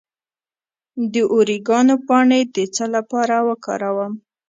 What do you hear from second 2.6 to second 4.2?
څه لپاره وکاروم؟